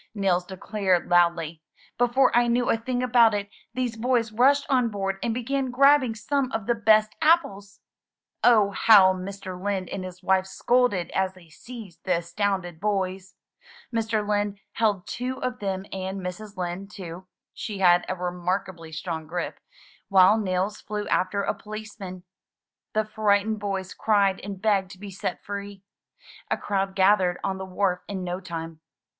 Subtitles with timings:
[0.15, 1.61] Nils declared loudly:
[1.99, 6.15] "Before I knew a thing about it, these boys rushed on board and began grabbing
[6.15, 7.81] some of the best apples."
[8.43, 9.63] Oh, how Mr.
[9.63, 13.35] Lind and his wife scolded as they seized the astounded boys!
[13.93, 14.27] Mr.
[14.27, 16.57] Lind held two of them and Mrs.
[16.57, 17.27] Lind two—
[17.63, 19.59] she had a remarkably strong grip—
[20.09, 22.23] while Nils flew after a policeman.
[22.93, 25.83] The frightened boys cried and begged to be set free.
[26.49, 28.79] A crowd gathered on the wharf in no time.